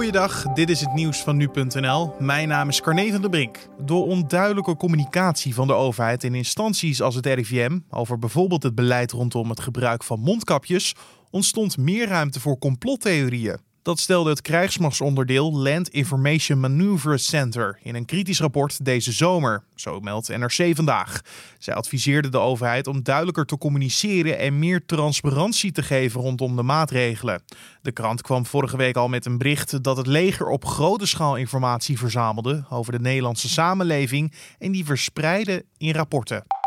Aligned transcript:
Goeiedag, 0.00 0.42
dit 0.42 0.70
is 0.70 0.80
het 0.80 0.92
nieuws 0.92 1.22
van 1.22 1.36
nu.nl. 1.36 2.14
Mijn 2.18 2.48
naam 2.48 2.68
is 2.68 2.80
Carne 2.80 3.10
van 3.10 3.20
der 3.20 3.30
Brink. 3.30 3.68
Door 3.84 4.06
onduidelijke 4.06 4.76
communicatie 4.76 5.54
van 5.54 5.66
de 5.66 5.72
overheid 5.72 6.24
en 6.24 6.34
instanties 6.34 7.02
als 7.02 7.14
het 7.14 7.26
RIVM 7.26 7.78
over 7.90 8.18
bijvoorbeeld 8.18 8.62
het 8.62 8.74
beleid 8.74 9.12
rondom 9.12 9.48
het 9.50 9.60
gebruik 9.60 10.04
van 10.04 10.20
mondkapjes 10.20 10.94
ontstond 11.30 11.76
meer 11.78 12.08
ruimte 12.08 12.40
voor 12.40 12.58
complottheorieën. 12.58 13.69
Dat 13.82 13.98
stelde 13.98 14.30
het 14.30 14.42
krijgsmachtsonderdeel 14.42 15.52
Land 15.52 15.88
Information 15.88 16.60
Maneuver 16.60 17.18
Center 17.18 17.78
in 17.82 17.94
een 17.94 18.04
kritisch 18.04 18.40
rapport 18.40 18.84
deze 18.84 19.12
zomer, 19.12 19.64
zo 19.74 20.00
meldt 20.00 20.28
NRC 20.28 20.76
vandaag. 20.76 21.20
Zij 21.58 21.74
adviseerde 21.74 22.28
de 22.28 22.38
overheid 22.38 22.86
om 22.86 23.02
duidelijker 23.02 23.44
te 23.44 23.58
communiceren 23.58 24.38
en 24.38 24.58
meer 24.58 24.86
transparantie 24.86 25.72
te 25.72 25.82
geven 25.82 26.20
rondom 26.20 26.56
de 26.56 26.62
maatregelen. 26.62 27.42
De 27.82 27.92
krant 27.92 28.22
kwam 28.22 28.46
vorige 28.46 28.76
week 28.76 28.96
al 28.96 29.08
met 29.08 29.26
een 29.26 29.38
bericht 29.38 29.82
dat 29.82 29.96
het 29.96 30.06
leger 30.06 30.46
op 30.46 30.64
grote 30.64 31.06
schaal 31.06 31.36
informatie 31.36 31.98
verzamelde 31.98 32.64
over 32.70 32.92
de 32.92 33.00
Nederlandse 33.00 33.48
samenleving 33.48 34.32
en 34.58 34.72
die 34.72 34.84
verspreidde 34.84 35.64
in 35.76 35.94
rapporten. 35.94 36.59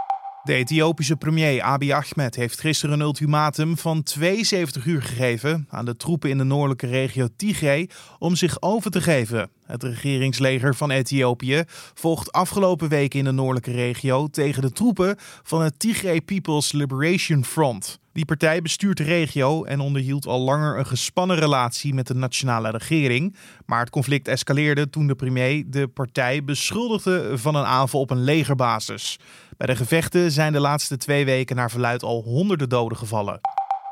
De 0.43 0.53
Ethiopische 0.53 1.15
premier 1.15 1.61
Abiy 1.61 1.91
Ahmed 1.91 2.35
heeft 2.35 2.59
gisteren 2.59 2.99
een 2.99 3.05
ultimatum 3.05 3.77
van 3.77 4.03
72 4.03 4.85
uur 4.85 5.01
gegeven 5.01 5.67
aan 5.69 5.85
de 5.85 5.97
troepen 5.97 6.29
in 6.29 6.37
de 6.37 6.43
noordelijke 6.43 6.87
regio 6.87 7.27
Tigray 7.35 7.89
om 8.19 8.35
zich 8.35 8.61
over 8.61 8.91
te 8.91 9.01
geven. 9.01 9.49
Het 9.65 9.83
regeringsleger 9.83 10.75
van 10.75 10.91
Ethiopië 10.91 11.63
volgt 11.93 12.31
afgelopen 12.31 12.89
weken 12.89 13.19
in 13.19 13.25
de 13.25 13.31
noordelijke 13.31 13.71
regio 13.71 14.27
tegen 14.27 14.61
de 14.61 14.71
troepen 14.71 15.15
van 15.43 15.61
het 15.61 15.79
Tigray 15.79 16.21
People's 16.21 16.71
Liberation 16.71 17.45
Front. 17.45 17.99
Die 18.13 18.25
partij 18.25 18.61
bestuurt 18.61 18.97
de 18.97 19.03
regio 19.03 19.63
en 19.63 19.79
onderhield 19.79 20.25
al 20.25 20.39
langer 20.39 20.77
een 20.77 20.85
gespannen 20.85 21.37
relatie 21.37 21.93
met 21.93 22.07
de 22.07 22.13
nationale 22.13 22.69
regering. 22.69 23.35
Maar 23.65 23.79
het 23.79 23.89
conflict 23.89 24.27
escaleerde 24.27 24.89
toen 24.89 25.07
de 25.07 25.15
premier 25.15 25.63
de 25.67 25.87
partij 25.87 26.43
beschuldigde 26.43 27.37
van 27.37 27.55
een 27.55 27.65
aanval 27.65 27.99
op 27.99 28.09
een 28.09 28.23
legerbasis. 28.23 29.19
Bij 29.57 29.67
de 29.67 29.75
gevechten 29.75 30.31
zijn 30.31 30.53
de 30.53 30.59
laatste 30.59 30.97
twee 30.97 31.25
weken 31.25 31.55
naar 31.55 31.71
verluid 31.71 32.03
al 32.03 32.21
honderden 32.21 32.69
doden 32.69 32.97
gevallen. 32.97 33.39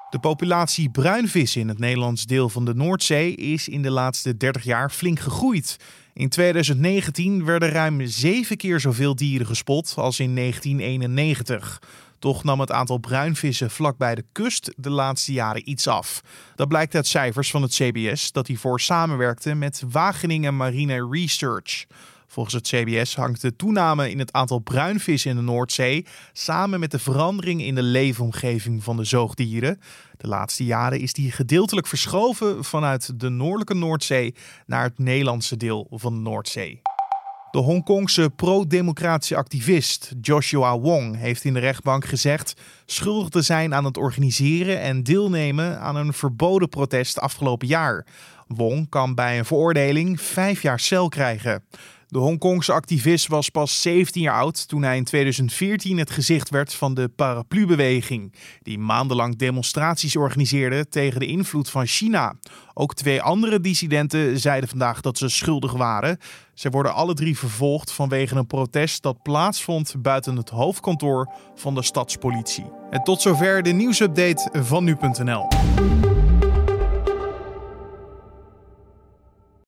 De 0.09 0.19
populatie 0.19 0.89
bruinvis 0.89 1.55
in 1.55 1.67
het 1.67 1.79
Nederlands 1.79 2.25
deel 2.25 2.49
van 2.49 2.65
de 2.65 2.73
Noordzee 2.73 3.35
is 3.35 3.67
in 3.67 3.81
de 3.81 3.91
laatste 3.91 4.37
30 4.37 4.63
jaar 4.63 4.89
flink 4.89 5.19
gegroeid. 5.19 5.77
In 6.13 6.29
2019 6.29 7.45
werden 7.45 7.69
ruim 7.69 8.05
zeven 8.05 8.57
keer 8.57 8.79
zoveel 8.79 9.15
dieren 9.15 9.47
gespot 9.47 9.93
als 9.95 10.19
in 10.19 10.35
1991. 10.35 11.81
Toch 12.21 12.43
nam 12.43 12.59
het 12.59 12.71
aantal 12.71 12.97
bruinvissen 12.97 13.71
vlakbij 13.71 14.15
de 14.15 14.25
kust 14.31 14.73
de 14.77 14.89
laatste 14.89 15.31
jaren 15.31 15.69
iets 15.69 15.87
af. 15.87 16.21
Dat 16.55 16.67
blijkt 16.67 16.95
uit 16.95 17.07
cijfers 17.07 17.51
van 17.51 17.61
het 17.61 17.71
CBS 17.71 18.31
dat 18.31 18.47
hiervoor 18.47 18.79
samenwerkte 18.79 19.53
met 19.53 19.83
Wageningen 19.89 20.57
Marine 20.57 21.07
Research. 21.11 21.85
Volgens 22.27 22.55
het 22.55 22.67
CBS 22.67 23.15
hangt 23.15 23.41
de 23.41 23.55
toename 23.55 24.09
in 24.09 24.19
het 24.19 24.33
aantal 24.33 24.59
bruinvissen 24.59 25.29
in 25.29 25.35
de 25.35 25.41
Noordzee 25.41 26.05
samen 26.33 26.79
met 26.79 26.91
de 26.91 26.99
verandering 26.99 27.61
in 27.61 27.75
de 27.75 27.83
leefomgeving 27.83 28.83
van 28.83 28.97
de 28.97 29.03
zoogdieren. 29.03 29.79
De 30.17 30.27
laatste 30.27 30.65
jaren 30.65 30.99
is 30.99 31.13
die 31.13 31.31
gedeeltelijk 31.31 31.87
verschoven 31.87 32.63
vanuit 32.63 33.19
de 33.19 33.29
noordelijke 33.29 33.75
Noordzee 33.75 34.35
naar 34.65 34.83
het 34.83 34.99
Nederlandse 34.99 35.57
deel 35.57 35.87
van 35.91 36.13
de 36.13 36.19
Noordzee. 36.19 36.81
De 37.51 37.59
Hongkongse 37.59 38.29
pro-democratische 38.35 39.35
activist 39.35 40.13
Joshua 40.21 40.79
Wong 40.79 41.17
heeft 41.17 41.43
in 41.43 41.53
de 41.53 41.59
rechtbank 41.59 42.05
gezegd 42.05 42.53
schuldig 42.85 43.29
te 43.29 43.41
zijn 43.41 43.73
aan 43.73 43.85
het 43.85 43.97
organiseren 43.97 44.81
en 44.81 45.03
deelnemen 45.03 45.79
aan 45.79 45.95
een 45.95 46.13
verboden 46.13 46.69
protest 46.69 47.19
afgelopen 47.19 47.67
jaar. 47.67 48.05
Wong 48.47 48.89
kan 48.89 49.15
bij 49.15 49.37
een 49.37 49.45
veroordeling 49.45 50.21
vijf 50.21 50.61
jaar 50.61 50.79
cel 50.79 51.09
krijgen. 51.09 51.63
De 52.11 52.19
Hongkongse 52.19 52.71
activist 52.73 53.27
was 53.27 53.49
pas 53.49 53.81
17 53.81 54.21
jaar 54.21 54.39
oud 54.39 54.67
toen 54.67 54.83
hij 54.83 54.97
in 54.97 55.03
2014 55.03 55.97
het 55.97 56.11
gezicht 56.11 56.49
werd 56.49 56.73
van 56.73 56.93
de 56.93 57.09
paraplubeweging, 57.09 58.33
die 58.61 58.79
maandenlang 58.79 59.35
demonstraties 59.35 60.15
organiseerde 60.15 60.87
tegen 60.87 61.19
de 61.19 61.25
invloed 61.25 61.69
van 61.69 61.85
China. 61.85 62.35
Ook 62.73 62.93
twee 62.95 63.21
andere 63.21 63.59
dissidenten 63.59 64.39
zeiden 64.39 64.69
vandaag 64.69 65.01
dat 65.01 65.17
ze 65.17 65.29
schuldig 65.29 65.71
waren. 65.71 66.17
Ze 66.53 66.69
worden 66.69 66.93
alle 66.93 67.13
drie 67.13 67.37
vervolgd 67.37 67.91
vanwege 67.91 68.35
een 68.35 68.47
protest 68.47 69.03
dat 69.03 69.21
plaatsvond 69.21 69.95
buiten 69.97 70.35
het 70.35 70.49
hoofdkantoor 70.49 71.31
van 71.55 71.75
de 71.75 71.83
stadspolitie. 71.83 72.71
En 72.89 73.03
tot 73.03 73.21
zover 73.21 73.63
de 73.63 73.71
nieuwsupdate 73.71 74.49
van 74.63 74.83
nu.nl. 74.83 75.47